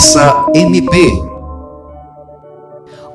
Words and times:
Conversa 0.00 0.46
MP. 0.54 0.96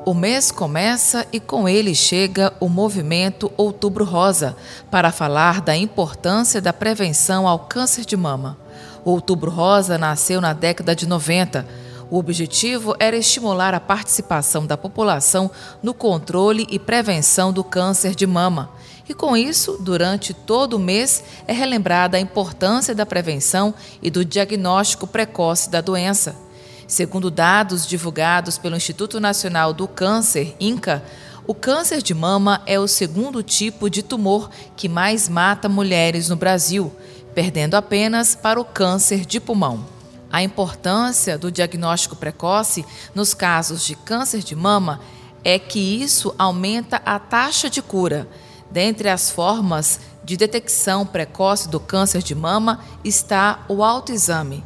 O 0.04 0.14
mês 0.14 0.52
começa 0.52 1.26
e 1.32 1.40
com 1.40 1.68
ele 1.68 1.96
chega 1.96 2.52
o 2.60 2.68
movimento 2.68 3.50
Outubro 3.56 4.04
Rosa 4.04 4.56
para 4.88 5.10
falar 5.10 5.60
da 5.60 5.76
importância 5.76 6.60
da 6.60 6.72
prevenção 6.72 7.48
ao 7.48 7.58
câncer 7.58 8.04
de 8.04 8.16
mama. 8.16 8.56
O 9.04 9.10
Outubro 9.10 9.50
Rosa 9.50 9.98
nasceu 9.98 10.40
na 10.40 10.52
década 10.52 10.94
de 10.94 11.08
90. 11.08 11.66
O 12.08 12.18
objetivo 12.18 12.94
era 13.00 13.16
estimular 13.16 13.74
a 13.74 13.80
participação 13.80 14.64
da 14.64 14.76
população 14.76 15.50
no 15.82 15.92
controle 15.92 16.68
e 16.70 16.78
prevenção 16.78 17.52
do 17.52 17.64
câncer 17.64 18.14
de 18.14 18.28
mama. 18.28 18.70
E 19.08 19.12
com 19.12 19.36
isso, 19.36 19.76
durante 19.80 20.32
todo 20.32 20.74
o 20.74 20.78
mês, 20.78 21.24
é 21.48 21.52
relembrada 21.52 22.16
a 22.16 22.20
importância 22.20 22.94
da 22.94 23.04
prevenção 23.04 23.74
e 24.00 24.08
do 24.08 24.24
diagnóstico 24.24 25.04
precoce 25.04 25.68
da 25.68 25.80
doença. 25.80 26.45
Segundo 26.86 27.30
dados 27.30 27.86
divulgados 27.86 28.58
pelo 28.58 28.76
Instituto 28.76 29.20
Nacional 29.20 29.72
do 29.72 29.88
Câncer, 29.88 30.54
INCA, 30.60 31.02
o 31.46 31.54
câncer 31.54 32.02
de 32.02 32.14
mama 32.14 32.62
é 32.66 32.78
o 32.78 32.88
segundo 32.88 33.42
tipo 33.42 33.88
de 33.88 34.02
tumor 34.02 34.50
que 34.76 34.88
mais 34.88 35.28
mata 35.28 35.68
mulheres 35.68 36.28
no 36.28 36.36
Brasil, 36.36 36.92
perdendo 37.34 37.74
apenas 37.74 38.34
para 38.34 38.60
o 38.60 38.64
câncer 38.64 39.24
de 39.24 39.40
pulmão. 39.40 39.86
A 40.30 40.42
importância 40.42 41.38
do 41.38 41.52
diagnóstico 41.52 42.16
precoce 42.16 42.84
nos 43.14 43.32
casos 43.34 43.84
de 43.84 43.94
câncer 43.94 44.42
de 44.42 44.56
mama 44.56 45.00
é 45.44 45.58
que 45.58 45.78
isso 45.78 46.34
aumenta 46.38 47.00
a 47.04 47.18
taxa 47.18 47.70
de 47.70 47.80
cura 47.80 48.28
Dentre 48.70 49.08
as 49.08 49.30
formas 49.30 50.00
de 50.24 50.36
detecção 50.36 51.06
precoce 51.06 51.68
do 51.68 51.78
câncer 51.78 52.22
de 52.22 52.34
mama 52.34 52.80
está 53.04 53.64
o 53.68 53.82
autoexame. 53.82 54.64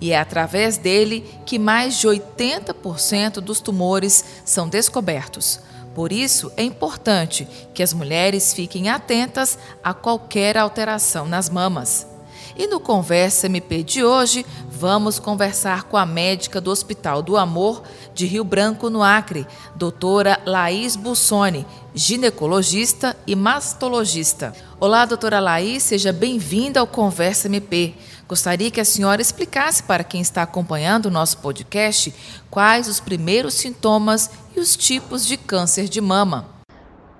E 0.00 0.12
é 0.12 0.18
através 0.18 0.76
dele 0.76 1.24
que 1.44 1.58
mais 1.58 1.98
de 1.98 2.06
80% 2.06 3.34
dos 3.40 3.60
tumores 3.60 4.24
são 4.44 4.68
descobertos. 4.68 5.60
Por 5.94 6.12
isso, 6.12 6.52
é 6.56 6.62
importante 6.62 7.48
que 7.72 7.82
as 7.82 7.94
mulheres 7.94 8.52
fiquem 8.52 8.90
atentas 8.90 9.58
a 9.82 9.94
qualquer 9.94 10.58
alteração 10.58 11.26
nas 11.26 11.48
mamas. 11.48 12.15
E 12.58 12.66
no 12.66 12.80
Conversa 12.80 13.48
MP 13.48 13.82
de 13.82 14.02
hoje, 14.02 14.46
vamos 14.70 15.18
conversar 15.18 15.84
com 15.84 15.96
a 15.98 16.06
médica 16.06 16.58
do 16.58 16.70
Hospital 16.70 17.20
do 17.20 17.36
Amor 17.36 17.82
de 18.14 18.24
Rio 18.24 18.44
Branco, 18.44 18.88
no 18.88 19.02
Acre, 19.02 19.46
doutora 19.74 20.40
Laís 20.46 20.96
Bussoni, 20.96 21.66
ginecologista 21.94 23.14
e 23.26 23.36
mastologista. 23.36 24.54
Olá, 24.80 25.04
doutora 25.04 25.38
Laís, 25.38 25.82
seja 25.82 26.14
bem-vinda 26.14 26.80
ao 26.80 26.86
Conversa 26.86 27.46
MP. 27.46 27.92
Gostaria 28.26 28.70
que 28.70 28.80
a 28.80 28.86
senhora 28.86 29.20
explicasse 29.20 29.82
para 29.82 30.02
quem 30.02 30.22
está 30.22 30.40
acompanhando 30.40 31.06
o 31.06 31.10
nosso 31.10 31.36
podcast 31.38 32.14
quais 32.48 32.88
os 32.88 33.00
primeiros 33.00 33.52
sintomas 33.52 34.30
e 34.56 34.60
os 34.60 34.74
tipos 34.74 35.26
de 35.26 35.36
câncer 35.36 35.90
de 35.90 36.00
mama. 36.00 36.46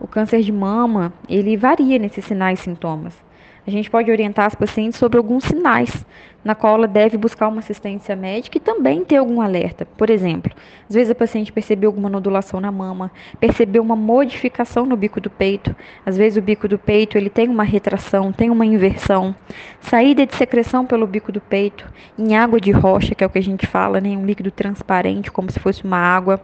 O 0.01 0.07
câncer 0.07 0.41
de 0.41 0.51
mama, 0.51 1.13
ele 1.29 1.59
varia 1.59 1.99
nesses 1.99 2.25
sinais 2.25 2.61
e 2.61 2.63
sintomas 2.63 3.26
a 3.67 3.71
gente 3.71 3.91
pode 3.91 4.11
orientar 4.11 4.47
as 4.47 4.55
pacientes 4.55 4.99
sobre 4.99 5.19
alguns 5.19 5.45
sinais 5.45 6.05
na 6.47 6.55
qual 6.55 6.77
ela 6.77 6.87
deve 6.87 7.19
buscar 7.19 7.49
uma 7.49 7.59
assistência 7.59 8.15
médica 8.15 8.57
e 8.57 8.61
também 8.61 9.05
ter 9.05 9.17
algum 9.17 9.41
alerta. 9.41 9.85
Por 9.85 10.09
exemplo, 10.09 10.53
às 10.89 10.95
vezes 10.95 11.11
a 11.11 11.15
paciente 11.15 11.53
percebeu 11.53 11.89
alguma 11.89 12.09
nodulação 12.09 12.61
na 12.61 12.71
mama, 12.71 13.11
percebeu 13.41 13.83
uma 13.83 13.97
modificação 13.97 14.87
no 14.87 14.97
bico 14.97 15.21
do 15.21 15.29
peito, 15.29 15.75
às 16.07 16.17
vezes 16.17 16.39
o 16.39 16.41
bico 16.41 16.69
do 16.69 16.79
peito 16.79 17.19
ele 17.19 17.29
tem 17.29 17.49
uma 17.49 17.65
retração, 17.65 18.31
tem 18.31 18.49
uma 18.49 18.65
inversão, 18.65 19.35
saída 19.81 20.25
de 20.25 20.37
secreção 20.37 20.87
pelo 20.87 21.05
bico 21.05 21.33
do 21.33 21.41
peito, 21.41 21.85
em 22.17 22.37
água 22.37 22.61
de 22.61 22.71
rocha, 22.71 23.13
que 23.13 23.25
é 23.25 23.27
o 23.27 23.31
que 23.31 23.41
a 23.41 23.43
gente 23.43 23.67
fala, 23.67 24.01
né, 24.01 24.11
um 24.11 24.25
líquido 24.25 24.53
transparente, 24.53 25.33
como 25.33 25.51
se 25.51 25.59
fosse 25.59 25.83
uma 25.83 25.99
água 25.99 26.41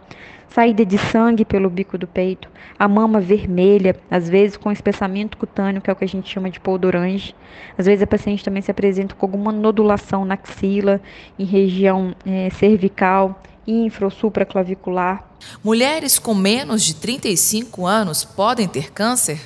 saída 0.53 0.85
de 0.85 0.99
sangue 0.99 1.45
pelo 1.45 1.71
bico 1.71 1.97
do 1.97 2.07
peito, 2.07 2.49
a 2.79 2.87
mama 2.87 3.21
vermelha, 3.21 3.97
às 4.11 4.29
vezes 4.29 4.57
com 4.57 4.71
espessamento 4.71 5.37
cutâneo, 5.37 5.81
que 5.81 5.91
é 5.91 5.93
o 5.93 5.97
que 5.97 6.05
a 6.05 6.09
gente 6.09 6.31
chama 6.31 6.51
de 6.51 6.61
poldorange. 6.61 7.35
Às 7.77 7.87
vezes 7.87 8.03
a 8.03 8.07
paciente 8.07 8.45
também 8.45 8.63
se 8.63 8.71
apresenta 8.71 9.15
com 9.15 9.25
alguma 9.25 9.51
nodulação 9.51 10.25
na 10.25 10.35
axila, 10.35 11.01
em 11.39 11.45
região 11.45 12.15
é, 12.27 12.51
cervical, 12.51 13.41
infra 13.67 14.05
ou 14.05 14.11
supraclavicular. 14.11 15.25
Mulheres 15.63 16.19
com 16.19 16.35
menos 16.35 16.83
de 16.83 16.95
35 16.95 17.87
anos 17.87 18.25
podem 18.25 18.69
ter 18.69 18.93
câncer? 18.93 19.41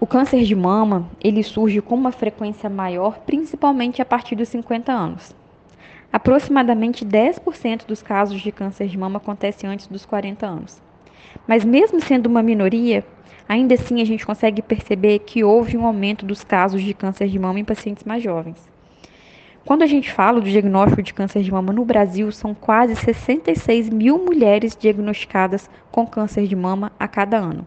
O 0.00 0.06
câncer 0.06 0.44
de 0.44 0.54
mama, 0.54 1.08
ele 1.20 1.42
surge 1.42 1.80
com 1.80 1.94
uma 1.94 2.12
frequência 2.12 2.70
maior, 2.70 3.18
principalmente 3.26 4.00
a 4.00 4.04
partir 4.04 4.36
dos 4.36 4.48
50 4.48 4.92
anos. 4.92 5.37
Aproximadamente 6.10 7.04
10% 7.04 7.84
dos 7.86 8.02
casos 8.02 8.40
de 8.40 8.50
câncer 8.50 8.88
de 8.88 8.96
mama 8.96 9.18
acontecem 9.18 9.68
antes 9.68 9.86
dos 9.86 10.06
40 10.06 10.46
anos. 10.46 10.82
Mas, 11.46 11.64
mesmo 11.64 12.00
sendo 12.00 12.26
uma 12.26 12.42
minoria, 12.42 13.04
ainda 13.46 13.74
assim 13.74 14.00
a 14.00 14.04
gente 14.06 14.24
consegue 14.24 14.62
perceber 14.62 15.18
que 15.20 15.44
houve 15.44 15.76
um 15.76 15.84
aumento 15.84 16.24
dos 16.24 16.42
casos 16.42 16.82
de 16.82 16.94
câncer 16.94 17.28
de 17.28 17.38
mama 17.38 17.60
em 17.60 17.64
pacientes 17.64 18.04
mais 18.04 18.22
jovens. 18.22 18.56
Quando 19.66 19.82
a 19.82 19.86
gente 19.86 20.10
fala 20.10 20.40
do 20.40 20.48
diagnóstico 20.48 21.02
de 21.02 21.12
câncer 21.12 21.42
de 21.42 21.52
mama 21.52 21.74
no 21.74 21.84
Brasil, 21.84 22.32
são 22.32 22.54
quase 22.54 22.96
66 22.96 23.90
mil 23.90 24.16
mulheres 24.16 24.74
diagnosticadas 24.74 25.68
com 25.90 26.06
câncer 26.06 26.46
de 26.46 26.56
mama 26.56 26.90
a 26.98 27.06
cada 27.06 27.36
ano. 27.36 27.66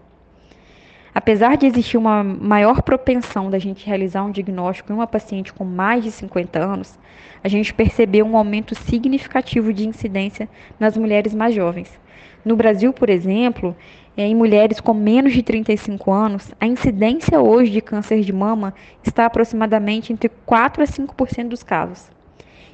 Apesar 1.13 1.57
de 1.57 1.66
existir 1.66 1.97
uma 1.97 2.23
maior 2.23 2.81
propensão 2.81 3.49
da 3.49 3.59
gente 3.59 3.85
realizar 3.85 4.23
um 4.23 4.31
diagnóstico 4.31 4.91
em 4.91 4.95
uma 4.95 5.07
paciente 5.07 5.51
com 5.51 5.66
mais 5.66 6.05
de 6.05 6.11
50 6.11 6.57
anos, 6.57 6.97
a 7.44 7.49
gente 7.49 7.73
percebeu 7.73 8.25
um 8.25 8.38
aumento 8.38 8.73
significativo 8.73 9.73
de 9.73 9.85
incidência 9.85 10.47
nas 10.79 10.95
mulheres 10.95 11.33
mais 11.33 11.53
jovens. 11.53 11.99
No 12.45 12.55
Brasil, 12.55 12.94
por 12.94 13.09
exemplo, 13.09 13.75
eh, 14.16 14.25
em 14.25 14.33
mulheres 14.33 14.79
com 14.79 14.94
menos 14.94 15.33
de 15.33 15.44
35 15.44 16.13
anos, 16.13 16.53
a 16.57 16.66
incidência 16.66 17.41
hoje 17.41 17.72
de 17.72 17.81
câncer 17.81 18.22
de 18.22 18.31
mama 18.31 18.73
está 19.03 19.25
aproximadamente 19.25 20.13
entre 20.13 20.29
4 20.45 20.81
a 20.81 20.88
5% 20.88 21.49
dos 21.49 21.61
casos. 21.61 22.09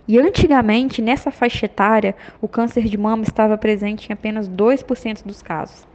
E 0.08 0.20
antigamente, 0.20 1.02
nessa 1.02 1.32
faixa 1.32 1.66
etária, 1.66 2.16
o 2.40 2.48
câncer 2.48 2.84
de 2.84 2.98
mama 2.98 3.24
estava 3.24 3.58
presente 3.58 4.10
em 4.10 4.14
apenas 4.14 4.48
2% 4.48 5.24
dos 5.26 5.42
casos. 5.42 5.87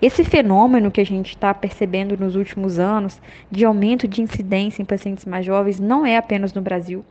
Esse 0.00 0.22
fenômeno 0.24 0.90
que 0.90 1.00
a 1.00 1.06
gente 1.06 1.30
está 1.30 1.54
percebendo 1.54 2.18
nos 2.18 2.36
últimos 2.36 2.78
anos 2.78 3.20
de 3.50 3.64
aumento 3.64 4.06
de 4.06 4.20
incidência 4.20 4.82
em 4.82 4.84
pacientes 4.84 5.24
mais 5.24 5.44
jovens 5.44 5.80
não 5.80 6.04
é 6.04 6.16
apenas 6.16 6.52
no 6.52 6.60
Brasil. 6.60 7.04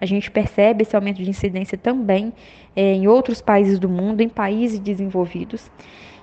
A 0.00 0.06
gente 0.06 0.30
percebe 0.30 0.82
esse 0.82 0.94
aumento 0.94 1.22
de 1.22 1.28
incidência 1.28 1.76
também 1.76 2.32
é, 2.76 2.92
em 2.92 3.08
outros 3.08 3.40
países 3.40 3.78
do 3.78 3.88
mundo, 3.88 4.20
em 4.20 4.28
países 4.28 4.78
desenvolvidos. 4.78 5.68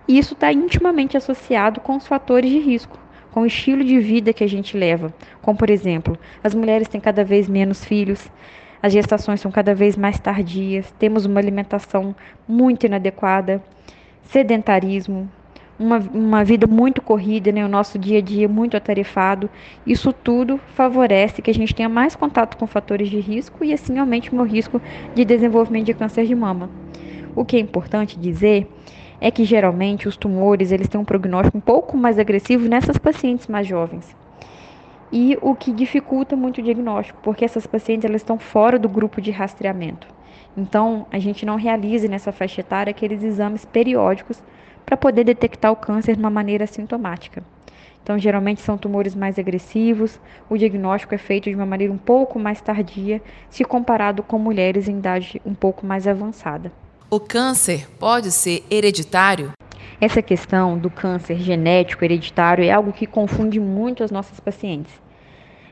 E 0.08 0.18
isso 0.18 0.34
está 0.34 0.54
intimamente 0.54 1.18
associado 1.18 1.82
com 1.82 1.98
os 1.98 2.08
fatores 2.08 2.50
de 2.50 2.60
risco, 2.60 2.98
com 3.32 3.42
o 3.42 3.46
estilo 3.46 3.84
de 3.84 4.00
vida 4.00 4.32
que 4.32 4.44
a 4.44 4.48
gente 4.48 4.78
leva. 4.78 5.14
Como, 5.42 5.58
por 5.58 5.70
exemplo, 5.70 6.18
as 6.42 6.56
mulheres 6.56 6.88
têm 6.88 7.02
cada 7.02 7.24
vez 7.24 7.50
menos 7.50 7.84
filhos, 7.84 8.32
as 8.82 8.94
gestações 8.94 9.42
são 9.42 9.52
cada 9.52 9.76
vez 9.76 9.98
mais 9.98 10.20
tardias, 10.20 10.94
temos 10.98 11.26
uma 11.26 11.40
alimentação 11.40 12.16
muito 12.48 12.86
inadequada, 12.86 13.62
sedentarismo, 14.24 15.30
uma, 15.78 15.98
uma 15.98 16.44
vida 16.44 16.66
muito 16.66 17.02
corrida, 17.02 17.52
né, 17.52 17.66
o 17.66 17.70
nosso 17.70 18.00
dia 18.00 18.20
a 18.20 18.22
dia 18.22 18.48
muito 18.48 18.78
atarefado, 18.78 19.50
isso 19.86 20.14
tudo 20.14 20.60
favorece 20.74 21.42
que 21.42 21.52
a 21.52 21.54
gente 21.54 21.76
tenha 21.76 21.90
mais 21.90 22.16
contato 22.16 22.58
com 22.58 22.66
fatores 22.66 23.10
de 23.10 23.20
risco 23.20 23.64
e 23.64 23.74
assim 23.74 23.98
aumente 24.00 24.32
o 24.32 24.36
meu 24.36 24.46
risco 24.46 24.82
de 25.14 25.26
desenvolvimento 25.26 25.86
de 25.86 25.94
câncer 25.94 26.26
de 26.26 26.36
mama. 26.36 26.70
O 27.36 27.44
que 27.44 27.58
é 27.58 27.60
importante 27.60 28.18
dizer 28.18 28.68
é 29.20 29.30
que 29.30 29.44
geralmente 29.44 30.08
os 30.08 30.16
tumores 30.16 30.72
eles 30.72 30.88
têm 30.88 31.00
um 31.00 31.06
prognóstico 31.06 31.58
um 31.58 31.62
pouco 31.62 31.98
mais 31.98 32.18
agressivo 32.18 32.68
nessas 32.68 32.98
pacientes 32.98 33.48
mais 33.48 33.68
jovens. 33.68 34.16
E 35.12 35.38
o 35.42 35.56
que 35.56 35.72
dificulta 35.72 36.36
muito 36.36 36.60
o 36.60 36.64
diagnóstico, 36.64 37.20
porque 37.22 37.46
essas 37.46 37.68
pacientes 37.68 38.06
elas 38.06 38.22
estão 38.22 38.40
fora 38.40 38.80
do 38.80 38.90
grupo 38.90 39.22
de 39.22 39.32
rastreamento. 39.32 40.08
Então, 40.58 41.06
a 41.12 41.20
gente 41.20 41.46
não 41.46 41.58
realiza 41.58 42.08
nessa 42.08 42.32
faixa 42.32 42.62
etária 42.62 42.92
aqueles 42.92 43.24
exames 43.24 43.66
periódicos 43.66 44.42
para 44.86 44.96
poder 44.96 45.24
detectar 45.24 45.72
o 45.72 45.76
câncer 45.76 46.16
de 46.16 46.20
uma 46.20 46.30
maneira 46.30 46.68
sintomática. 46.68 47.44
Então, 48.04 48.20
geralmente 48.20 48.62
são 48.62 48.78
tumores 48.78 49.16
mais 49.16 49.40
agressivos, 49.40 50.20
o 50.48 50.56
diagnóstico 50.56 51.16
é 51.16 51.18
feito 51.18 51.50
de 51.50 51.56
uma 51.56 51.66
maneira 51.66 51.92
um 51.92 51.98
pouco 51.98 52.38
mais 52.38 52.62
tardia, 52.62 53.20
se 53.50 53.64
comparado 53.64 54.22
com 54.22 54.38
mulheres 54.38 54.88
em 54.88 55.00
idade 55.00 55.42
um 55.44 55.56
pouco 55.56 55.88
mais 55.88 56.08
avançada. 56.08 56.72
O 57.10 57.20
câncer 57.20 57.90
pode 57.98 58.32
ser 58.32 58.64
hereditário? 58.70 59.54
Essa 60.00 60.22
questão 60.22 60.78
do 60.78 60.90
câncer 60.90 61.38
genético 61.38 62.06
hereditário 62.06 62.64
é 62.64 62.72
algo 62.72 62.94
que 62.94 63.08
confunde 63.08 63.60
muito 63.60 64.04
as 64.04 64.12
nossas 64.12 64.40
pacientes. 64.40 64.94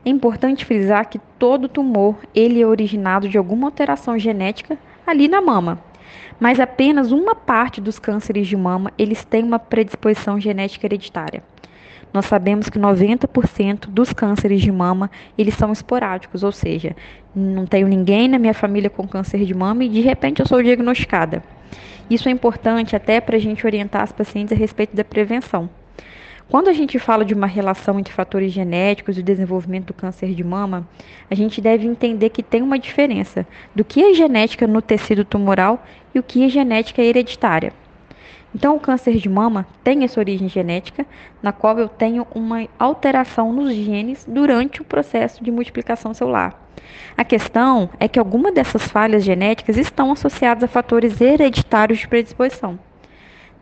É 0.04 0.10
importante 0.10 0.64
frisar 0.64 1.08
que 1.08 1.20
todo 1.38 1.68
tumor 1.68 2.16
ele 2.34 2.60
é 2.60 2.66
originado 2.66 3.28
de 3.28 3.38
alguma 3.38 3.68
alteração 3.68 4.18
genética 4.18 4.76
ali 5.06 5.28
na 5.28 5.40
mama, 5.40 5.78
mas 6.38 6.60
apenas 6.60 7.12
uma 7.12 7.34
parte 7.34 7.80
dos 7.80 7.98
cânceres 7.98 8.46
de 8.46 8.56
mama 8.56 8.92
eles 8.98 9.24
têm 9.24 9.42
uma 9.42 9.58
predisposição 9.58 10.38
genética 10.38 10.86
hereditária. 10.86 11.42
nós 12.12 12.26
sabemos 12.26 12.68
que 12.68 12.78
90% 12.78 13.86
dos 13.88 14.12
cânceres 14.12 14.60
de 14.62 14.70
mama, 14.70 15.10
eles 15.36 15.54
são 15.54 15.72
esporádicos, 15.72 16.44
ou 16.44 16.52
seja, 16.52 16.94
não 17.34 17.66
tenho 17.66 17.88
ninguém 17.88 18.28
na 18.28 18.38
minha 18.38 18.54
família 18.54 18.88
com 18.88 19.08
câncer 19.08 19.44
de 19.44 19.52
mama 19.52 19.82
e 19.84 19.88
de 19.88 20.00
repente 20.00 20.40
eu 20.40 20.46
sou 20.46 20.62
diagnosticada. 20.62 21.42
Isso 22.08 22.28
é 22.28 22.32
importante 22.32 22.94
até 22.94 23.20
para 23.20 23.36
a 23.36 23.40
gente 23.40 23.66
orientar 23.66 24.02
as 24.02 24.12
pacientes 24.12 24.52
a 24.52 24.56
respeito 24.56 24.94
da 24.94 25.02
prevenção. 25.02 25.68
Quando 26.50 26.68
a 26.68 26.74
gente 26.74 26.98
fala 26.98 27.24
de 27.24 27.32
uma 27.32 27.46
relação 27.46 27.98
entre 27.98 28.12
fatores 28.12 28.52
genéticos 28.52 29.16
e 29.16 29.20
o 29.20 29.24
desenvolvimento 29.24 29.86
do 29.86 29.94
câncer 29.94 30.34
de 30.34 30.44
mama, 30.44 30.86
a 31.30 31.34
gente 31.34 31.60
deve 31.60 31.86
entender 31.86 32.28
que 32.28 32.42
tem 32.42 32.60
uma 32.60 32.78
diferença 32.78 33.46
do 33.74 33.82
que 33.82 34.02
é 34.02 34.12
genética 34.12 34.66
no 34.66 34.82
tecido 34.82 35.24
tumoral 35.24 35.82
e 36.14 36.18
o 36.18 36.22
que 36.22 36.44
é 36.44 36.48
genética 36.48 37.02
hereditária. 37.02 37.72
Então, 38.54 38.76
o 38.76 38.80
câncer 38.80 39.16
de 39.16 39.28
mama 39.28 39.66
tem 39.82 40.04
essa 40.04 40.20
origem 40.20 40.48
genética, 40.48 41.04
na 41.42 41.50
qual 41.50 41.78
eu 41.78 41.88
tenho 41.88 42.26
uma 42.32 42.68
alteração 42.78 43.52
nos 43.52 43.74
genes 43.74 44.24
durante 44.28 44.80
o 44.82 44.84
processo 44.84 45.42
de 45.42 45.50
multiplicação 45.50 46.12
celular. 46.12 46.62
A 47.16 47.24
questão 47.24 47.88
é 47.98 48.06
que 48.06 48.18
algumas 48.18 48.54
dessas 48.54 48.86
falhas 48.86 49.24
genéticas 49.24 49.76
estão 49.76 50.12
associadas 50.12 50.62
a 50.62 50.68
fatores 50.68 51.20
hereditários 51.20 51.98
de 51.98 52.06
predisposição. 52.06 52.78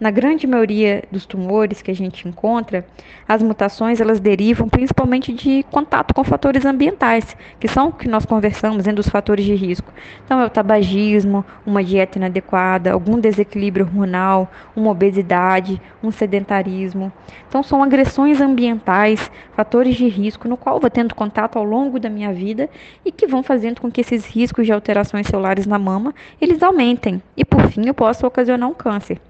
Na 0.02 0.10
grande 0.10 0.48
maioria 0.48 1.04
dos 1.12 1.24
tumores 1.24 1.80
que 1.80 1.88
a 1.88 1.94
gente 1.94 2.26
encontra, 2.26 2.84
as 3.28 3.40
mutações 3.40 4.00
elas 4.00 4.18
derivam 4.18 4.68
principalmente 4.68 5.32
de 5.32 5.64
contato 5.70 6.12
com 6.12 6.24
fatores 6.24 6.64
ambientais, 6.64 7.36
que 7.60 7.68
são 7.68 7.86
o 7.86 7.92
que 7.92 8.08
nós 8.08 8.26
conversamos 8.26 8.88
entre 8.88 8.98
os 8.98 9.08
fatores 9.08 9.44
de 9.44 9.54
risco. 9.54 9.92
Então 10.24 10.40
é 10.40 10.46
o 10.46 10.50
tabagismo, 10.50 11.44
uma 11.64 11.84
dieta 11.84 12.18
inadequada, 12.18 12.90
algum 12.90 13.16
desequilíbrio 13.16 13.86
hormonal, 13.86 14.50
uma 14.74 14.90
obesidade, 14.90 15.80
um 16.02 16.10
sedentarismo. 16.10 17.12
Então 17.48 17.62
são 17.62 17.80
agressões 17.80 18.40
ambientais, 18.40 19.30
fatores 19.54 19.94
de 19.94 20.08
risco 20.08 20.48
no 20.48 20.56
qual 20.56 20.78
eu 20.78 20.80
vou 20.80 20.90
tendo 20.90 21.14
contato 21.14 21.60
ao 21.60 21.64
longo 21.64 22.00
da 22.00 22.10
minha 22.10 22.32
vida 22.32 22.68
e 23.04 23.12
que 23.12 23.28
vão 23.28 23.44
fazendo 23.44 23.80
com 23.80 23.88
que 23.88 24.00
esses 24.00 24.26
riscos 24.26 24.66
de 24.66 24.72
alterações 24.72 25.28
celulares 25.28 25.64
na 25.64 25.78
mama 25.78 26.12
eles 26.40 26.60
aumentem 26.60 27.22
e 27.36 27.44
por 27.44 27.68
fim 27.68 27.86
eu 27.86 27.94
possa 27.94 28.26
ocasionar 28.26 28.68
um 28.68 28.74
câncer. 28.74 29.20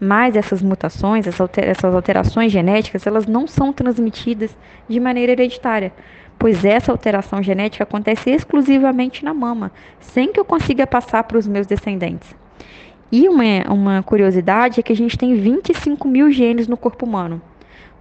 Mas 0.00 0.17
essas 0.26 0.62
mutações, 0.62 1.26
essas 1.26 1.94
alterações 1.94 2.50
genéticas, 2.50 3.06
elas 3.06 3.26
não 3.26 3.46
são 3.46 3.72
transmitidas 3.72 4.56
de 4.88 4.98
maneira 4.98 5.32
hereditária, 5.32 5.92
pois 6.38 6.64
essa 6.64 6.92
alteração 6.92 7.42
genética 7.42 7.84
acontece 7.84 8.30
exclusivamente 8.30 9.24
na 9.24 9.34
mama, 9.34 9.70
sem 10.00 10.32
que 10.32 10.40
eu 10.40 10.44
consiga 10.44 10.86
passar 10.86 11.24
para 11.24 11.38
os 11.38 11.46
meus 11.46 11.66
descendentes. 11.66 12.34
E 13.10 13.28
uma, 13.28 13.44
uma 13.72 14.02
curiosidade 14.02 14.80
é 14.80 14.82
que 14.82 14.92
a 14.92 14.96
gente 14.96 15.16
tem 15.16 15.34
25 15.34 16.06
mil 16.06 16.30
genes 16.30 16.68
no 16.68 16.76
corpo 16.76 17.06
humano. 17.06 17.40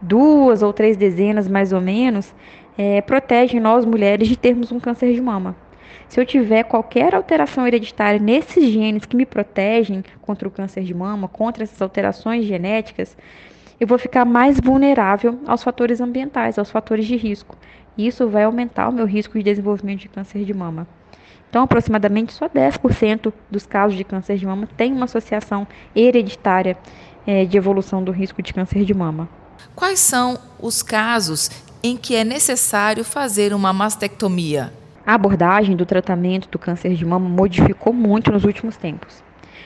Duas 0.02 0.62
ou 0.62 0.74
três 0.74 0.98
dezenas, 0.98 1.48
mais 1.48 1.72
ou 1.72 1.80
menos, 1.80 2.34
é, 2.78 3.02
protegem 3.02 3.60
nós 3.60 3.86
mulheres 3.86 4.28
de 4.28 4.36
termos 4.36 4.72
um 4.72 4.80
câncer 4.80 5.14
de 5.14 5.22
mama. 5.22 5.56
Se 6.10 6.20
eu 6.20 6.26
tiver 6.26 6.64
qualquer 6.64 7.14
alteração 7.14 7.68
hereditária 7.68 8.20
nesses 8.20 8.72
genes 8.72 9.06
que 9.06 9.16
me 9.16 9.26
protegem 9.26 10.04
contra 10.22 10.48
o 10.48 10.52
câncer 10.52 10.84
de 10.84 10.94
mama, 10.94 11.28
contra 11.28 11.64
essas 11.64 11.82
alterações 11.82 12.46
genéticas, 12.46 13.18
eu 13.80 13.86
vou 13.86 13.98
ficar 13.98 14.26
mais 14.26 14.60
vulnerável 14.60 15.40
aos 15.46 15.64
fatores 15.64 16.02
ambientais, 16.02 16.58
aos 16.58 16.72
fatores 16.72 17.06
de 17.06 17.16
risco. 17.16 17.58
E 17.98 18.08
isso 18.08 18.28
vai 18.28 18.44
aumentar 18.44 18.90
o 18.90 18.94
meu 18.94 19.06
risco 19.06 19.38
de 19.38 19.44
desenvolvimento 19.44 20.02
de 20.02 20.10
câncer 20.10 20.44
de 20.44 20.54
mama. 20.54 20.88
Então, 21.50 21.64
aproximadamente 21.64 22.34
só 22.34 22.48
10% 22.48 23.32
dos 23.50 23.66
casos 23.66 23.98
de 23.98 24.04
câncer 24.04 24.38
de 24.38 24.46
mama 24.46 24.68
têm 24.78 24.94
uma 24.94 25.06
associação 25.06 25.68
hereditária 25.96 26.78
é, 27.26 27.46
de 27.46 27.58
evolução 27.58 28.04
do 28.04 28.12
risco 28.12 28.42
de 28.42 28.54
câncer 28.54 28.84
de 28.84 28.94
mama. 28.94 29.30
Quais 29.76 30.00
são 30.00 30.40
os 30.60 30.82
casos 30.82 31.50
em 31.84 31.96
que 31.96 32.16
é 32.16 32.24
necessário 32.24 33.04
fazer 33.04 33.54
uma 33.54 33.72
mastectomia? 33.72 34.74
A 35.08 35.14
abordagem 35.14 35.74
do 35.74 35.86
tratamento 35.86 36.50
do 36.50 36.60
câncer 36.60 36.94
de 36.94 37.06
mama 37.06 37.30
modificou 37.30 37.94
muito 37.94 38.30
nos 38.30 38.44
últimos 38.44 38.76
tempos. 38.76 39.24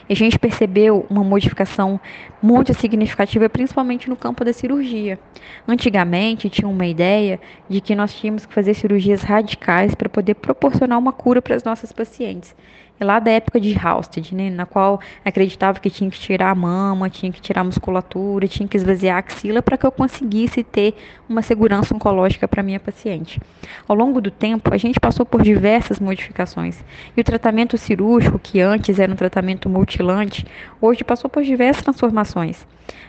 E 0.08 0.12
a 0.12 0.16
gente 0.16 0.38
percebeu 0.38 1.04
uma 1.10 1.24
modificação 1.24 2.00
muito 2.40 2.72
significativa, 2.72 3.48
principalmente 3.48 4.08
no 4.08 4.14
campo 4.14 4.44
da 4.44 4.52
cirurgia. 4.52 5.18
Antigamente, 5.66 6.48
tinha 6.48 6.68
uma 6.68 6.86
ideia 6.86 7.40
de 7.68 7.80
que 7.80 7.96
nós 7.96 8.14
tínhamos 8.14 8.46
que 8.46 8.54
fazer 8.54 8.74
cirurgias 8.74 9.22
radicais 9.22 9.96
para 9.96 10.08
poder 10.08 10.34
proporcionar 10.34 10.96
uma 10.96 11.12
cura 11.12 11.42
para 11.42 11.56
as 11.56 11.64
nossas 11.64 11.90
pacientes 11.90 12.54
lá 13.02 13.18
da 13.18 13.30
época 13.30 13.60
de 13.60 13.76
Halsted, 13.76 14.34
né, 14.34 14.50
na 14.50 14.66
qual 14.66 15.00
acreditava 15.24 15.80
que 15.80 15.90
tinha 15.90 16.10
que 16.10 16.18
tirar 16.18 16.50
a 16.50 16.54
mama, 16.54 17.10
tinha 17.10 17.30
que 17.30 17.40
tirar 17.40 17.62
a 17.62 17.64
musculatura, 17.64 18.48
tinha 18.48 18.68
que 18.68 18.76
esvaziar 18.76 19.16
a 19.16 19.18
axila 19.18 19.62
para 19.62 19.76
que 19.76 19.86
eu 19.86 19.92
conseguisse 19.92 20.62
ter 20.62 20.94
uma 21.28 21.42
segurança 21.42 21.94
oncológica 21.94 22.46
para 22.46 22.62
minha 22.62 22.80
paciente. 22.80 23.40
Ao 23.88 23.96
longo 23.96 24.20
do 24.20 24.30
tempo, 24.30 24.72
a 24.72 24.76
gente 24.76 25.00
passou 25.00 25.24
por 25.24 25.42
diversas 25.42 25.98
modificações 25.98 26.82
e 27.16 27.20
o 27.20 27.24
tratamento 27.24 27.76
cirúrgico, 27.78 28.38
que 28.38 28.60
antes 28.60 28.98
era 28.98 29.12
um 29.12 29.16
tratamento 29.16 29.68
multilante, 29.68 30.46
hoje 30.80 31.04
passou 31.04 31.30
por 31.30 31.42
diversas 31.42 31.82
transformações. 31.82 32.66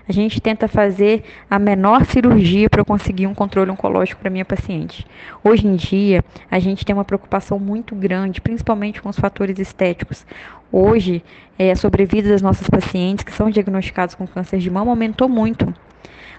A 0.08 0.12
gente 0.12 0.42
tenta 0.42 0.68
fazer 0.68 1.24
a 1.50 1.58
menor 1.58 2.06
cirurgia 2.06 2.70
para 2.70 2.84
conseguir 2.84 3.26
um 3.28 3.34
controle 3.34 3.72
oncológico 3.72 4.20
para 4.20 4.30
minha 4.30 4.44
paciente. 4.44 5.06
Hoje 5.44 5.66
em 5.66 5.76
dia, 5.76 6.24
a 6.52 6.60
gente 6.60 6.86
tem 6.86 6.94
uma 6.94 7.06
preocupação 7.06 7.58
muito 7.58 7.96
grande, 7.96 8.42
principalmente 8.42 9.02
com 9.02 9.10
os 9.10 9.18
fatores 9.18 9.58
estéticos. 9.60 10.26
Hoje, 10.72 11.24
é, 11.58 11.72
a 11.72 11.76
sobrevida 11.76 12.30
das 12.30 12.42
nossas 12.42 12.70
pacientes 12.70 13.24
que 13.24 13.32
são 13.32 13.50
diagnosticadas 13.50 14.16
com 14.16 14.28
câncer 14.28 14.58
de 14.58 14.70
mama 14.70 14.92
aumentou 14.92 15.30
muito. 15.30 15.74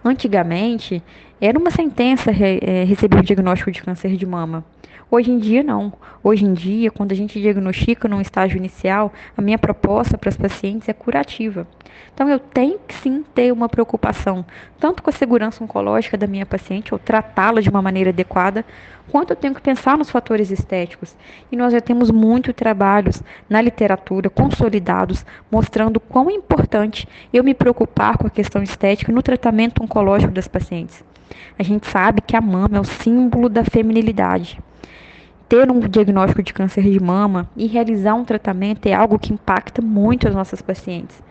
Antigamente, 0.05 1.03
era 1.41 1.59
uma 1.59 1.71
sentença 1.71 2.31
é, 2.31 2.85
receber 2.85 3.19
o 3.19 3.23
diagnóstico 3.23 3.71
de 3.71 3.83
câncer 3.83 4.17
de 4.17 4.27
mama. 4.27 4.65
Hoje 5.17 5.31
em 5.31 5.39
dia, 5.39 5.63
não. 5.63 5.93
Hoje 6.25 6.45
em 6.45 6.53
dia, 6.53 6.91
quando 6.91 7.13
a 7.13 7.15
gente 7.15 7.41
diagnostica 7.41 8.09
num 8.09 8.21
estágio 8.21 8.57
inicial, 8.57 9.13
a 9.37 9.41
minha 9.41 9.57
proposta 9.57 10.19
para 10.19 10.29
as 10.29 10.37
pacientes 10.37 10.89
é 10.89 10.93
curativa. 10.93 11.69
Então, 12.13 12.29
eu 12.29 12.41
tenho 12.41 12.81
que 12.81 12.95
sim 12.95 13.25
ter 13.33 13.53
uma 13.53 13.69
preocupação, 13.69 14.45
tanto 14.77 15.05
com 15.05 15.11
a 15.11 15.13
segurança 15.13 15.63
oncológica 15.63 16.19
da 16.19 16.27
minha 16.27 16.45
paciente, 16.45 16.93
ou 16.93 16.99
tratá-la 16.99 17.61
de 17.61 17.71
uma 17.71 17.81
maneira 17.81 18.11
adequada, 18.11 18.65
quanto 19.09 19.31
eu 19.31 19.37
tenho 19.37 19.55
que 19.55 19.61
pensar 19.61 19.97
nos 19.97 20.11
fatores 20.11 20.51
estéticos. 20.51 21.15
E 21.53 21.57
nós 21.57 21.73
já 21.73 21.81
temos 21.81 22.11
muitos 22.11 22.53
trabalhos 22.53 23.23
na 23.49 23.63
literatura 23.63 24.29
consolidados 24.29 25.25
mostrando 25.49 26.01
quão 26.01 26.29
importante 26.29 27.07
eu 27.33 27.45
me 27.45 27.55
preocupar 27.55 28.19
com 28.19 28.27
a 28.27 28.31
questão 28.31 28.65
estética 28.65 29.13
no 29.13 29.23
tratamento 29.23 29.81
oncológico 29.81 30.33
das 30.33 30.49
pacientes. 30.49 31.05
A 31.57 31.63
gente 31.63 31.87
sabe 31.87 32.21
que 32.21 32.35
a 32.35 32.41
mama 32.41 32.79
é 32.79 32.81
o 32.81 32.85
símbolo 32.85 33.49
da 33.49 33.63
feminilidade 33.63 34.59
ter 35.55 35.71
um 35.71 35.79
diagnóstico 35.79 36.43
de 36.43 36.53
câncer 36.53 36.83
de 36.83 36.99
mama 36.99 37.49
e 37.57 37.69
realizar 37.69 38.15
um 38.15 38.25
tratamento 38.25 38.87
é 38.87 38.93
algo 38.93 39.21
que 39.21 39.33
impacta 39.33 39.81
muito 39.81 40.27
as 40.27 40.35
nossas 40.35 40.61
pacientes. 40.61 41.23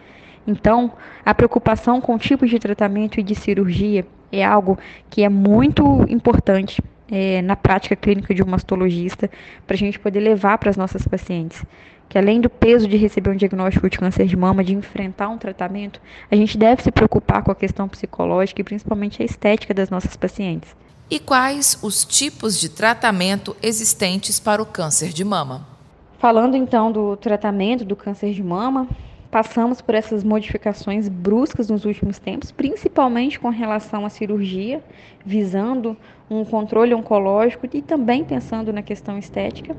Então, 0.48 0.94
a 1.25 1.36
preocupação 1.36 2.00
com 2.00 2.18
tipos 2.18 2.50
de 2.50 2.58
tratamento 2.58 3.20
e 3.20 3.24
de 3.24 3.36
cirurgia 3.36 4.06
é 4.32 4.44
algo 4.44 4.80
que 5.10 5.24
é 5.24 5.30
muito 5.30 6.06
importante 6.08 6.82
é, 7.12 7.42
na 7.42 7.58
prática 7.58 7.98
clínica 7.98 8.34
de 8.34 8.42
um 8.42 8.46
mastologista 8.46 9.30
para 9.68 9.75
a 9.75 9.77
gente 9.77 10.00
poder 10.00 10.22
levar 10.22 10.58
para 10.58 10.70
as 10.70 10.77
nossas 10.77 11.06
pacientes. 11.06 11.62
Que 12.08 12.18
além 12.18 12.39
do 12.39 12.50
peso 12.50 12.88
de 12.88 12.96
receber 12.96 13.30
um 13.30 13.36
diagnóstico 13.36 13.89
de 13.89 14.00
câncer 14.00 14.25
de 14.25 14.38
mama, 14.38 14.63
de 14.63 14.74
enfrentar 14.74 15.27
um 15.27 15.38
tratamento, 15.38 16.00
a 16.32 16.36
gente 16.36 16.58
deve 16.58 16.82
se 16.82 16.92
preocupar 16.92 17.44
com 17.44 17.51
a 17.51 17.56
questão 17.56 17.89
psicológica 17.89 18.62
e 18.62 18.63
principalmente 18.63 19.22
a 19.22 19.25
estética 19.25 19.74
das 19.74 19.89
nossas 19.89 20.15
pacientes. 20.15 20.74
E 21.12 21.19
quais 21.19 21.77
os 21.81 22.05
tipos 22.05 22.60
de 22.60 22.69
tratamento 22.69 23.55
existentes 23.62 24.39
para 24.39 24.62
o 24.62 24.65
câncer 24.65 25.10
de 25.10 25.24
mama? 25.24 25.67
Falando 26.17 26.55
então 26.55 26.91
do 26.91 27.17
tratamento 27.17 27.83
do 27.83 27.95
câncer 27.95 28.31
de 28.33 28.41
mama, 28.41 28.88
passamos 29.29 29.81
por 29.81 29.95
essas 29.95 30.24
modificações 30.24 31.10
bruscas 31.10 31.67
nos 31.69 31.83
últimos 31.83 32.19
tempos, 32.19 32.51
principalmente 32.51 33.38
com 33.38 33.50
relação 33.50 34.05
à 34.05 34.10
cirurgia, 34.10 34.81
visando 35.25 35.98
um 36.29 36.45
controle 36.45 36.93
oncológico 36.93 37.67
e 37.72 37.81
também 37.81 38.24
pensando 38.24 38.72
na 38.72 38.81
questão 38.81 39.17
estética. 39.17 39.75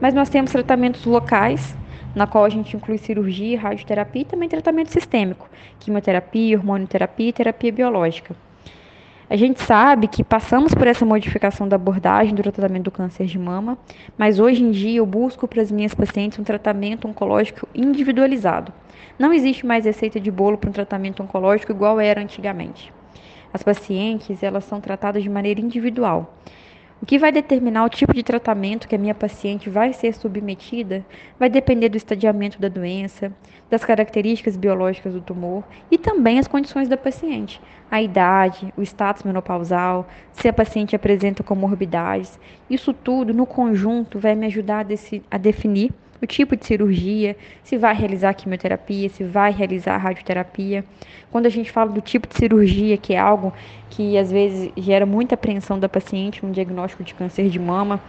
Mas 0.00 0.14
nós 0.14 0.28
temos 0.28 0.52
tratamentos 0.52 1.04
locais, 1.04 1.74
na 2.14 2.26
qual 2.26 2.44
a 2.44 2.48
gente 2.48 2.76
inclui 2.76 2.98
cirurgia, 2.98 3.58
radioterapia 3.58 4.22
e 4.22 4.24
também 4.24 4.48
tratamento 4.48 4.92
sistêmico, 4.92 5.50
quimioterapia, 5.80 6.56
hormonioterapia 6.56 7.28
e 7.28 7.32
terapia 7.32 7.72
biológica. 7.72 8.47
A 9.30 9.36
gente 9.36 9.60
sabe 9.62 10.08
que 10.08 10.24
passamos 10.24 10.74
por 10.74 10.86
essa 10.86 11.04
modificação 11.04 11.68
da 11.68 11.76
abordagem 11.76 12.34
do 12.34 12.42
tratamento 12.42 12.84
do 12.84 12.90
câncer 12.90 13.26
de 13.26 13.38
mama, 13.38 13.76
mas 14.16 14.40
hoje 14.40 14.62
em 14.62 14.70
dia 14.70 15.00
eu 15.00 15.04
busco 15.04 15.46
para 15.46 15.60
as 15.60 15.70
minhas 15.70 15.94
pacientes 15.94 16.38
um 16.38 16.42
tratamento 16.44 17.06
oncológico 17.06 17.68
individualizado. 17.74 18.72
Não 19.18 19.30
existe 19.30 19.66
mais 19.66 19.84
receita 19.84 20.18
de 20.18 20.30
bolo 20.30 20.56
para 20.56 20.70
um 20.70 20.72
tratamento 20.72 21.22
oncológico 21.22 21.72
igual 21.72 22.00
era 22.00 22.22
antigamente. 22.22 22.90
As 23.52 23.62
pacientes, 23.62 24.42
elas 24.42 24.64
são 24.64 24.80
tratadas 24.80 25.22
de 25.22 25.28
maneira 25.28 25.60
individual. 25.60 26.34
O 27.00 27.06
que 27.06 27.16
vai 27.16 27.30
determinar 27.30 27.84
o 27.84 27.88
tipo 27.88 28.12
de 28.12 28.24
tratamento 28.24 28.88
que 28.88 28.94
a 28.94 28.98
minha 28.98 29.14
paciente 29.14 29.70
vai 29.70 29.92
ser 29.92 30.12
submetida 30.12 31.06
vai 31.38 31.48
depender 31.48 31.88
do 31.88 31.96
estadiamento 31.96 32.60
da 32.60 32.68
doença, 32.68 33.32
das 33.70 33.84
características 33.84 34.56
biológicas 34.56 35.14
do 35.14 35.20
tumor 35.20 35.62
e 35.92 35.96
também 35.96 36.40
as 36.40 36.48
condições 36.48 36.88
da 36.88 36.96
paciente, 36.96 37.60
a 37.88 38.02
idade, 38.02 38.74
o 38.76 38.82
status 38.82 39.22
menopausal, 39.22 40.08
se 40.32 40.48
a 40.48 40.52
paciente 40.52 40.96
apresenta 40.96 41.44
comorbidades. 41.44 42.38
Isso 42.68 42.92
tudo 42.92 43.32
no 43.32 43.46
conjunto 43.46 44.18
vai 44.18 44.34
me 44.34 44.46
ajudar 44.46 44.84
a, 44.84 44.88
a 45.30 45.38
definir 45.38 45.92
o 46.20 46.26
tipo 46.26 46.56
de 46.56 46.66
cirurgia, 46.66 47.36
se 47.62 47.76
vai 47.76 47.94
realizar 47.94 48.34
quimioterapia, 48.34 49.08
se 49.08 49.24
vai 49.24 49.52
realizar 49.52 49.96
radioterapia. 49.96 50.84
Quando 51.30 51.46
a 51.46 51.50
gente 51.50 51.70
fala 51.70 51.90
do 51.90 52.00
tipo 52.00 52.26
de 52.26 52.34
cirurgia, 52.34 52.96
que 52.96 53.14
é 53.14 53.18
algo 53.18 53.52
que 53.90 54.18
às 54.18 54.30
vezes 54.30 54.70
gera 54.76 55.06
muita 55.06 55.34
apreensão 55.34 55.78
da 55.78 55.88
paciente 55.88 56.44
no 56.44 56.52
diagnóstico 56.52 57.04
de 57.04 57.14
câncer 57.14 57.48
de 57.48 57.58
mama, 57.58 58.00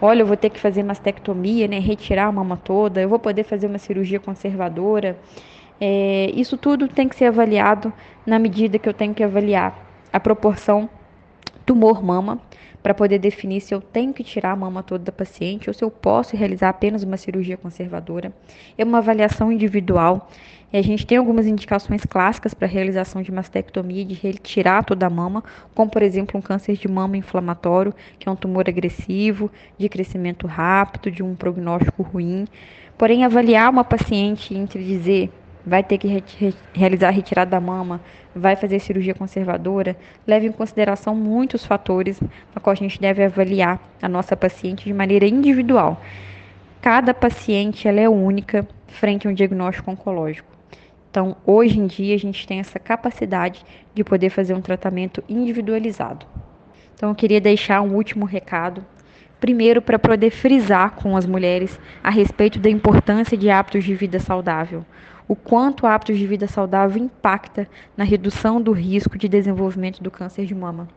olha, 0.00 0.22
eu 0.22 0.26
vou 0.26 0.36
ter 0.36 0.50
que 0.50 0.60
fazer 0.60 0.82
mastectomia, 0.82 1.66
né, 1.66 1.78
retirar 1.78 2.26
a 2.26 2.32
mama 2.32 2.56
toda, 2.56 3.00
eu 3.00 3.08
vou 3.08 3.18
poder 3.18 3.44
fazer 3.44 3.66
uma 3.66 3.78
cirurgia 3.78 4.20
conservadora. 4.20 5.18
É, 5.80 6.30
isso 6.34 6.56
tudo 6.56 6.88
tem 6.88 7.08
que 7.08 7.16
ser 7.16 7.26
avaliado 7.26 7.92
na 8.24 8.38
medida 8.38 8.78
que 8.78 8.88
eu 8.88 8.94
tenho 8.94 9.14
que 9.14 9.22
avaliar 9.22 9.76
a 10.12 10.18
proporção 10.18 10.88
tumor-mama, 11.66 12.38
para 12.86 12.94
poder 12.94 13.18
definir 13.18 13.60
se 13.60 13.74
eu 13.74 13.80
tenho 13.80 14.14
que 14.14 14.22
tirar 14.22 14.52
a 14.52 14.56
mama 14.56 14.80
toda 14.80 15.02
da 15.02 15.10
paciente 15.10 15.68
ou 15.68 15.74
se 15.74 15.82
eu 15.82 15.90
posso 15.90 16.36
realizar 16.36 16.68
apenas 16.68 17.02
uma 17.02 17.16
cirurgia 17.16 17.56
conservadora. 17.56 18.32
É 18.78 18.84
uma 18.84 18.98
avaliação 18.98 19.50
individual. 19.50 20.30
E 20.72 20.76
a 20.76 20.82
gente 20.82 21.04
tem 21.04 21.18
algumas 21.18 21.48
indicações 21.48 22.04
clássicas 22.04 22.54
para 22.54 22.68
realização 22.68 23.22
de 23.22 23.32
mastectomia, 23.32 24.04
de 24.04 24.14
retirar 24.14 24.84
toda 24.84 25.04
a 25.04 25.10
mama, 25.10 25.42
como 25.74 25.90
por 25.90 26.00
exemplo 26.00 26.38
um 26.38 26.40
câncer 26.40 26.76
de 26.76 26.86
mama 26.86 27.16
inflamatório, 27.16 27.92
que 28.20 28.28
é 28.28 28.30
um 28.30 28.36
tumor 28.36 28.68
agressivo, 28.68 29.50
de 29.76 29.88
crescimento 29.88 30.46
rápido, 30.46 31.10
de 31.10 31.24
um 31.24 31.34
prognóstico 31.34 32.04
ruim. 32.04 32.46
Porém, 32.96 33.24
avaliar 33.24 33.68
uma 33.68 33.82
paciente 33.82 34.54
entre 34.54 34.84
dizer 34.84 35.32
vai 35.66 35.82
ter 35.82 35.98
que 35.98 36.06
re 36.06 36.54
realizar 36.72 37.08
a 37.08 37.10
retirada 37.10 37.50
da 37.50 37.60
mama, 37.60 38.00
vai 38.32 38.54
fazer 38.54 38.78
cirurgia 38.78 39.14
conservadora, 39.14 39.96
leve 40.24 40.46
em 40.46 40.52
consideração 40.52 41.14
muitos 41.14 41.66
fatores 41.66 42.20
na 42.54 42.60
qual 42.60 42.72
a 42.72 42.76
gente 42.76 43.00
deve 43.00 43.24
avaliar 43.24 43.80
a 44.00 44.08
nossa 44.08 44.36
paciente 44.36 44.84
de 44.84 44.94
maneira 44.94 45.26
individual. 45.26 46.00
Cada 46.80 47.12
paciente 47.12 47.88
ela 47.88 48.00
é 48.00 48.08
única 48.08 48.66
frente 48.86 49.26
a 49.26 49.30
um 49.30 49.34
diagnóstico 49.34 49.90
oncológico. 49.90 50.48
Então, 51.10 51.36
hoje 51.44 51.80
em 51.80 51.86
dia, 51.86 52.14
a 52.14 52.18
gente 52.18 52.46
tem 52.46 52.60
essa 52.60 52.78
capacidade 52.78 53.64
de 53.94 54.04
poder 54.04 54.30
fazer 54.30 54.54
um 54.54 54.60
tratamento 54.60 55.24
individualizado. 55.28 56.26
Então, 56.94 57.08
eu 57.08 57.14
queria 57.14 57.40
deixar 57.40 57.80
um 57.80 57.94
último 57.94 58.26
recado. 58.26 58.84
Primeiro, 59.40 59.80
para 59.80 59.98
poder 59.98 60.30
frisar 60.30 60.90
com 60.90 61.16
as 61.16 61.26
mulheres 61.26 61.80
a 62.04 62.10
respeito 62.10 62.58
da 62.58 62.68
importância 62.68 63.36
de 63.36 63.48
hábitos 63.48 63.84
de 63.84 63.94
vida 63.94 64.20
saudável 64.20 64.84
o 65.28 65.34
quanto 65.34 65.86
hábitos 65.86 66.18
de 66.18 66.26
vida 66.26 66.46
saudável 66.46 67.02
impacta 67.02 67.68
na 67.96 68.04
redução 68.04 68.60
do 68.60 68.72
risco 68.72 69.18
de 69.18 69.28
desenvolvimento 69.28 70.02
do 70.02 70.10
câncer 70.10 70.46
de 70.46 70.54
mama. 70.54 70.88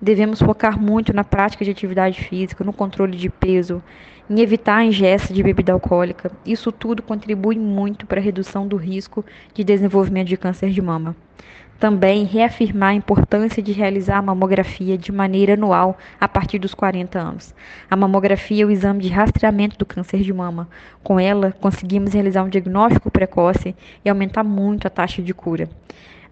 Devemos 0.00 0.40
focar 0.40 0.80
muito 0.80 1.12
na 1.12 1.24
prática 1.24 1.64
de 1.64 1.70
atividade 1.70 2.20
física, 2.20 2.62
no 2.64 2.72
controle 2.72 3.16
de 3.16 3.28
peso, 3.28 3.82
em 4.30 4.40
evitar 4.40 4.76
a 4.76 4.84
ingesta 4.84 5.32
de 5.32 5.42
bebida 5.42 5.72
alcoólica. 5.72 6.30
Isso 6.44 6.70
tudo 6.70 7.02
contribui 7.02 7.58
muito 7.58 8.06
para 8.06 8.20
a 8.20 8.22
redução 8.22 8.66
do 8.66 8.76
risco 8.76 9.24
de 9.54 9.64
desenvolvimento 9.64 10.28
de 10.28 10.36
câncer 10.36 10.70
de 10.70 10.82
mama. 10.82 11.16
Também 11.78 12.24
reafirmar 12.24 12.90
a 12.90 12.94
importância 12.94 13.62
de 13.62 13.70
realizar 13.70 14.18
a 14.18 14.22
mamografia 14.22 14.98
de 14.98 15.12
maneira 15.12 15.54
anual 15.54 15.96
a 16.20 16.26
partir 16.26 16.58
dos 16.58 16.74
40 16.74 17.16
anos. 17.16 17.54
A 17.88 17.94
mamografia 17.94 18.64
é 18.64 18.66
o 18.66 18.70
exame 18.70 19.00
de 19.00 19.08
rastreamento 19.08 19.78
do 19.78 19.86
câncer 19.86 20.20
de 20.22 20.32
mama. 20.32 20.68
Com 21.04 21.20
ela, 21.20 21.54
conseguimos 21.60 22.12
realizar 22.12 22.42
um 22.42 22.48
diagnóstico 22.48 23.12
precoce 23.12 23.76
e 24.04 24.10
aumentar 24.10 24.42
muito 24.42 24.88
a 24.88 24.90
taxa 24.90 25.22
de 25.22 25.32
cura. 25.32 25.70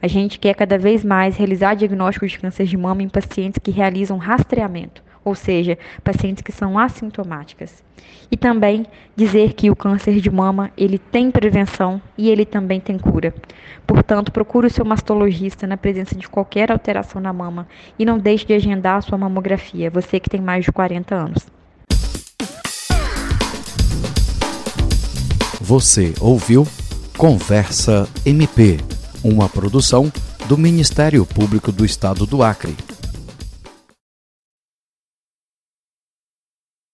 A 0.02 0.08
gente 0.08 0.40
quer 0.40 0.54
cada 0.54 0.76
vez 0.76 1.04
mais 1.04 1.36
realizar 1.36 1.74
diagnósticos 1.74 2.32
de 2.32 2.40
câncer 2.40 2.66
de 2.66 2.76
mama 2.76 3.04
em 3.04 3.08
pacientes 3.08 3.60
que 3.62 3.70
realizam 3.70 4.18
rastreamento 4.18 5.05
ou 5.26 5.34
seja, 5.34 5.76
pacientes 6.04 6.42
que 6.42 6.52
são 6.52 6.78
assintomáticas. 6.78 7.84
E 8.30 8.36
também 8.36 8.86
dizer 9.16 9.54
que 9.54 9.68
o 9.70 9.76
câncer 9.76 10.20
de 10.20 10.30
mama, 10.30 10.70
ele 10.76 10.98
tem 10.98 11.30
prevenção 11.30 12.00
e 12.16 12.30
ele 12.30 12.44
também 12.44 12.80
tem 12.80 12.96
cura. 12.96 13.34
Portanto, 13.84 14.30
procure 14.30 14.68
o 14.68 14.70
seu 14.70 14.84
mastologista 14.84 15.66
na 15.66 15.76
presença 15.76 16.14
de 16.14 16.28
qualquer 16.28 16.70
alteração 16.70 17.20
na 17.20 17.32
mama 17.32 17.66
e 17.98 18.04
não 18.04 18.18
deixe 18.18 18.46
de 18.46 18.54
agendar 18.54 18.98
a 18.98 19.00
sua 19.00 19.18
mamografia, 19.18 19.90
você 19.90 20.20
que 20.20 20.30
tem 20.30 20.40
mais 20.40 20.64
de 20.64 20.72
40 20.72 21.14
anos. 21.14 21.46
Você 25.60 26.14
ouviu 26.20 26.66
Conversa 27.16 28.08
MP, 28.24 28.78
uma 29.24 29.48
produção 29.48 30.12
do 30.46 30.56
Ministério 30.56 31.26
Público 31.26 31.72
do 31.72 31.84
Estado 31.84 32.26
do 32.26 32.42
Acre. 32.42 32.76